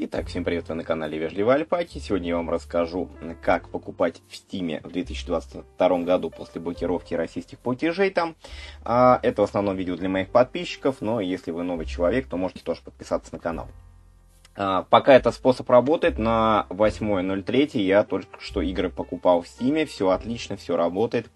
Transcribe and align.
Итак, 0.00 0.28
всем 0.28 0.44
привет, 0.44 0.68
вы 0.68 0.76
на 0.76 0.84
канале 0.84 1.18
Вежливый 1.18 1.56
Альпаки. 1.56 1.98
Сегодня 1.98 2.28
я 2.28 2.36
вам 2.36 2.48
расскажу, 2.50 3.10
как 3.42 3.68
покупать 3.68 4.22
в 4.28 4.36
Стиме 4.36 4.80
в 4.84 4.92
2022 4.92 5.98
году 6.04 6.30
после 6.30 6.60
блокировки 6.60 7.14
российских 7.14 7.58
платежей 7.58 8.10
там. 8.10 8.36
А, 8.84 9.18
это 9.24 9.42
в 9.42 9.46
основном 9.46 9.74
видео 9.74 9.96
для 9.96 10.08
моих 10.08 10.28
подписчиков, 10.28 10.98
но 11.00 11.20
если 11.20 11.50
вы 11.50 11.64
новый 11.64 11.84
человек, 11.84 12.28
то 12.28 12.36
можете 12.36 12.60
тоже 12.60 12.80
подписаться 12.84 13.34
на 13.34 13.40
канал. 13.40 13.66
А, 14.54 14.84
пока 14.84 15.14
этот 15.14 15.34
способ 15.34 15.68
работает, 15.68 16.16
на 16.16 16.68
8.03 16.70 17.80
я 17.80 18.04
только 18.04 18.40
что 18.40 18.62
игры 18.62 18.90
покупал 18.90 19.42
в 19.42 19.48
Стиме, 19.48 19.84
все 19.84 20.10
отлично, 20.10 20.56
все 20.56 20.76
работает. 20.76 21.28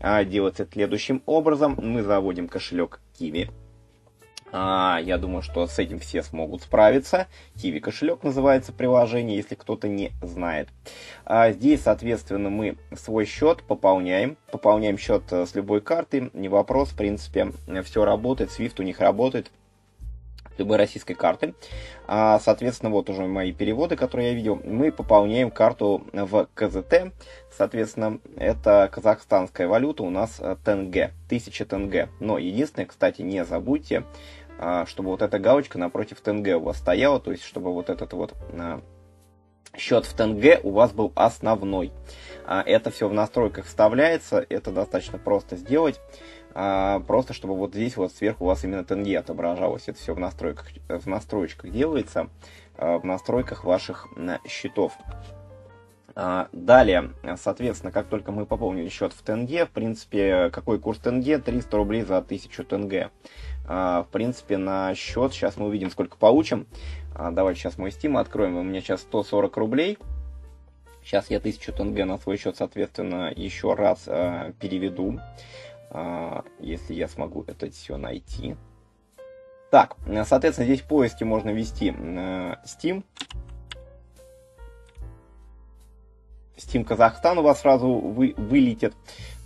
А, 0.00 0.24
делается 0.24 0.66
следующим 0.68 1.22
образом. 1.24 1.78
Мы 1.80 2.02
заводим 2.02 2.48
кошелек 2.48 2.98
Kiwi 3.14 3.48
а, 4.52 4.98
я 5.02 5.18
думаю, 5.18 5.42
что 5.42 5.66
с 5.66 5.78
этим 5.78 5.98
все 5.98 6.22
смогут 6.22 6.62
справиться. 6.62 7.26
Kiwi 7.56 7.80
кошелек 7.80 8.22
называется 8.22 8.72
приложение, 8.72 9.36
если 9.36 9.54
кто-то 9.54 9.88
не 9.88 10.12
знает. 10.22 10.68
А, 11.24 11.52
здесь, 11.52 11.82
соответственно, 11.82 12.50
мы 12.50 12.76
свой 12.96 13.24
счет 13.24 13.62
пополняем. 13.62 14.36
Пополняем 14.50 14.96
счет 14.96 15.24
э, 15.30 15.46
с 15.46 15.54
любой 15.54 15.80
карты, 15.80 16.30
не 16.32 16.48
вопрос, 16.48 16.90
в 16.90 16.96
принципе, 16.96 17.52
все 17.84 18.04
работает. 18.04 18.50
Swift 18.50 18.74
у 18.78 18.82
них 18.82 19.00
работает 19.00 19.50
любой 20.58 20.76
российской 20.76 21.14
карты. 21.14 21.54
А, 22.06 22.38
соответственно, 22.40 22.90
вот 22.90 23.10
уже 23.10 23.26
мои 23.26 23.52
переводы, 23.52 23.96
которые 23.96 24.30
я 24.30 24.34
видел. 24.34 24.60
Мы 24.64 24.92
пополняем 24.92 25.50
карту 25.50 26.02
в 26.12 26.48
КЗТ. 26.54 27.12
Соответственно, 27.56 28.18
это 28.36 28.88
казахстанская 28.92 29.68
валюта, 29.68 30.02
у 30.02 30.10
нас 30.10 30.40
тенге, 30.64 31.12
1000 31.26 31.64
тенге. 31.64 32.08
Но 32.20 32.38
единственное, 32.38 32.86
кстати, 32.86 33.22
не 33.22 33.44
забудьте, 33.44 34.04
а, 34.58 34.86
чтобы 34.86 35.10
вот 35.10 35.22
эта 35.22 35.38
галочка 35.38 35.78
напротив 35.78 36.20
тенге 36.20 36.56
у 36.56 36.60
вас 36.60 36.78
стояла, 36.78 37.20
то 37.20 37.30
есть 37.30 37.44
чтобы 37.44 37.72
вот 37.72 37.90
этот 37.90 38.12
вот 38.12 38.34
а, 38.52 38.80
счет 39.76 40.06
в 40.06 40.14
тенге 40.14 40.60
у 40.62 40.70
вас 40.70 40.92
был 40.92 41.12
основной. 41.14 41.92
А, 42.46 42.62
это 42.62 42.90
все 42.90 43.08
в 43.08 43.12
настройках 43.12 43.66
вставляется, 43.66 44.44
это 44.48 44.70
достаточно 44.70 45.18
просто 45.18 45.56
сделать. 45.56 46.00
Просто 46.54 47.34
чтобы 47.34 47.54
вот 47.54 47.74
здесь 47.74 47.96
вот 47.96 48.10
сверху 48.12 48.44
у 48.44 48.46
вас 48.48 48.64
именно 48.64 48.82
тенге 48.82 49.20
отображалось. 49.20 49.84
Это 49.86 49.98
все 49.98 50.14
в 50.14 50.18
настройках, 50.18 50.66
в 50.88 51.06
настроечках 51.06 51.70
делается, 51.70 52.30
в 52.76 53.04
настройках 53.04 53.62
ваших 53.62 54.08
счетов. 54.48 54.92
Далее, 56.16 57.12
соответственно, 57.36 57.92
как 57.92 58.08
только 58.08 58.32
мы 58.32 58.44
пополнили 58.44 58.88
счет 58.88 59.12
в 59.12 59.22
тенге, 59.22 59.66
в 59.66 59.70
принципе, 59.70 60.50
какой 60.50 60.80
курс 60.80 60.98
тенге? 60.98 61.38
300 61.38 61.76
рублей 61.76 62.02
за 62.02 62.16
1000 62.16 62.64
тенге. 62.64 63.10
В 63.68 64.06
принципе, 64.10 64.56
на 64.56 64.94
счет, 64.94 65.32
сейчас 65.34 65.58
мы 65.58 65.66
увидим, 65.66 65.90
сколько 65.90 66.16
получим. 66.16 66.66
Давайте 67.14 67.60
сейчас 67.60 67.76
мой 67.76 67.90
Steam 67.90 68.18
откроем, 68.18 68.56
у 68.56 68.62
меня 68.62 68.80
сейчас 68.80 69.02
140 69.02 69.56
рублей. 69.58 69.98
Сейчас 71.04 71.28
я 71.28 71.36
1000 71.36 71.72
тенге 71.72 72.06
на 72.06 72.16
свой 72.16 72.38
счет, 72.38 72.56
соответственно, 72.56 73.30
еще 73.34 73.74
раз 73.74 74.04
переведу, 74.04 75.20
если 76.60 76.94
я 76.94 77.08
смогу 77.08 77.44
это 77.46 77.70
все 77.70 77.98
найти. 77.98 78.56
Так, 79.70 79.96
соответственно, 80.24 80.66
здесь 80.66 80.80
в 80.80 80.88
поиске 80.88 81.26
можно 81.26 81.50
ввести 81.50 81.90
Steam. 81.90 83.04
Steam 86.58 86.84
Казахстан 86.84 87.38
у 87.38 87.42
вас 87.42 87.60
сразу 87.60 87.88
вы, 87.88 88.34
вылетит. 88.36 88.94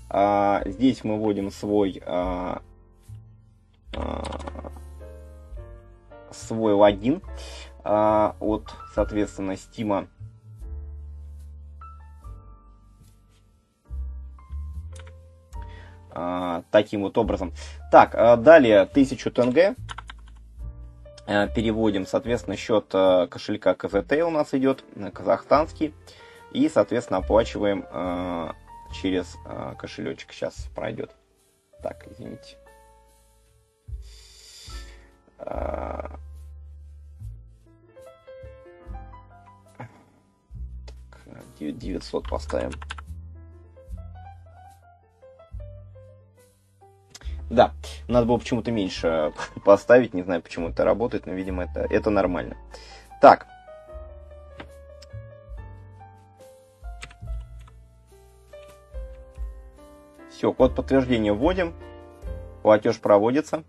А, 0.09 0.63
здесь 0.65 1.05
мы 1.05 1.19
вводим 1.19 1.51
свой, 1.51 2.03
а, 2.05 2.61
а, 2.61 2.63
свой 6.35 6.75
логин 6.75 7.23
а, 7.85 8.37
от, 8.41 8.73
соответственно, 8.95 9.53
Steam. 9.53 10.09
А, 16.11 16.63
таким 16.71 17.03
вот 17.03 17.17
образом. 17.19 17.53
Так, 17.91 18.15
а 18.15 18.37
далее 18.37 18.81
1000 18.81 19.31
тенге. 19.31 19.75
А, 21.27 21.47
переводим, 21.49 22.07
соответственно, 22.07 22.57
счет 22.57 22.87
кошелька 22.91 23.75
КЗТ 23.75 24.13
у 24.25 24.31
нас 24.31 24.55
идет, 24.55 24.85
казахстанский. 25.13 25.95
И, 26.53 26.69
соответственно, 26.69 27.21
оплачиваем 27.21 27.87
э, 27.91 28.51
через 28.93 29.39
э, 29.47 29.75
кошелечек. 29.79 30.33
Сейчас 30.33 30.69
пройдет. 30.75 31.17
900 41.71 42.29
поставим. 42.29 42.73
Да, 47.49 47.73
надо 48.09 48.27
было 48.27 48.39
почему-то 48.39 48.73
меньше 48.73 49.33
поставить, 49.65 50.15
не 50.15 50.23
знаю, 50.23 50.43
почему 50.43 50.71
это 50.71 50.85
работает, 50.85 51.27
но, 51.27 51.35
видимо, 51.35 51.65
это, 51.65 51.81
это 51.81 52.11
нормально. 52.11 52.57
Так, 53.21 53.47
Все, 60.43 60.53
код 60.53 60.75
подтверждения 60.75 61.33
вводим. 61.33 61.73
Платеж 62.65 62.99
проводится. 62.99 63.63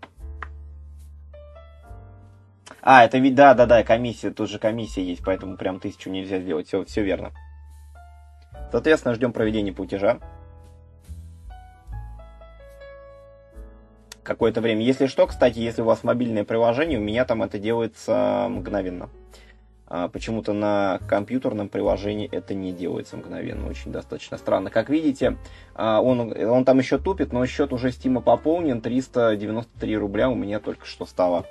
А, 2.82 3.04
это 3.04 3.18
ведь, 3.18 3.36
да, 3.36 3.54
да, 3.54 3.64
да, 3.66 3.84
комиссия, 3.84 4.30
тут 4.30 4.50
же 4.50 4.58
комиссия 4.58 5.04
есть, 5.04 5.22
поэтому 5.24 5.56
прям 5.56 5.78
тысячу 5.78 6.10
нельзя 6.10 6.40
сделать, 6.40 6.66
все, 6.66 6.84
все 6.84 7.04
верно. 7.04 7.30
Соответственно, 8.74 9.14
ждем 9.14 9.32
проведения 9.32 9.72
платежа. 9.72 10.18
Какое-то 14.24 14.60
время. 14.60 14.82
Если 14.82 15.06
что, 15.06 15.28
кстати, 15.28 15.60
если 15.60 15.82
у 15.82 15.84
вас 15.84 16.02
мобильное 16.02 16.42
приложение, 16.42 16.98
у 16.98 17.02
меня 17.02 17.24
там 17.24 17.44
это 17.44 17.60
делается 17.60 18.48
мгновенно. 18.50 19.10
А, 19.86 20.08
почему-то 20.08 20.52
на 20.52 20.98
компьютерном 21.08 21.68
приложении 21.68 22.28
это 22.28 22.54
не 22.54 22.72
делается 22.72 23.16
мгновенно, 23.16 23.68
очень 23.68 23.92
достаточно 23.92 24.38
странно. 24.38 24.70
Как 24.70 24.90
видите, 24.90 25.36
а, 25.76 26.00
он, 26.00 26.36
он 26.36 26.64
там 26.64 26.78
еще 26.80 26.98
тупит, 26.98 27.32
но 27.32 27.46
счет 27.46 27.72
уже 27.72 27.92
Стима 27.92 28.22
пополнен, 28.22 28.80
393 28.80 29.96
рубля 29.96 30.28
у 30.28 30.34
меня 30.34 30.58
только 30.58 30.84
что 30.84 31.06
стало. 31.06 31.46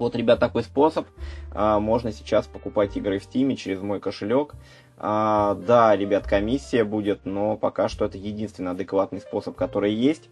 Вот, 0.00 0.16
ребят, 0.16 0.40
такой 0.40 0.64
способ. 0.64 1.06
А, 1.52 1.78
можно 1.78 2.10
сейчас 2.10 2.48
покупать 2.48 2.96
игры 2.96 3.20
в 3.20 3.22
Стиме 3.22 3.54
через 3.54 3.80
мой 3.80 4.00
кошелек. 4.00 4.54
Да, 4.98 5.96
ребят, 5.96 6.26
комиссия 6.26 6.84
будет, 6.84 7.24
но 7.24 7.56
пока 7.56 7.88
что 7.88 8.04
это 8.04 8.18
единственный 8.18 8.72
адекватный 8.72 9.20
способ, 9.20 9.56
который 9.56 9.94
есть. 9.94 10.28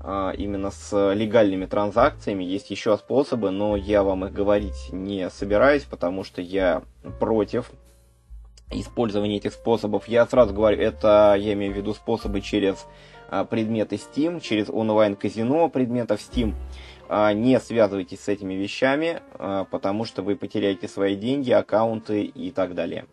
А, 0.00 0.32
именно 0.36 0.70
с 0.70 1.12
легальными 1.14 1.66
транзакциями. 1.66 2.44
Есть 2.44 2.70
еще 2.70 2.96
способы, 2.96 3.50
но 3.50 3.76
я 3.76 4.02
вам 4.02 4.24
их 4.24 4.32
говорить 4.32 4.92
не 4.92 5.28
собираюсь, 5.30 5.84
потому 5.84 6.22
что 6.22 6.42
я 6.42 6.82
против 7.18 7.70
использования 8.70 9.36
этих 9.36 9.52
способов. 9.52 10.08
Я 10.08 10.26
сразу 10.26 10.54
говорю, 10.54 10.80
это 10.80 11.34
я 11.38 11.54
имею 11.54 11.72
в 11.72 11.76
виду 11.76 11.94
способы 11.94 12.40
через 12.40 12.86
а, 13.28 13.44
предметы 13.44 13.96
Steam, 13.96 14.40
через 14.40 14.68
онлайн-казино 14.68 15.68
предметов 15.68 16.20
Steam. 16.20 16.54
А, 17.08 17.32
не 17.32 17.58
связывайтесь 17.60 18.20
с 18.20 18.28
этими 18.28 18.54
вещами, 18.54 19.20
потому 19.70 20.04
что 20.04 20.22
вы 20.22 20.36
потеряете 20.36 20.88
свои 20.88 21.16
деньги, 21.16 21.50
аккаунты 21.50 22.22
и 22.24 22.50
так 22.50 22.74
далее. 22.74 23.06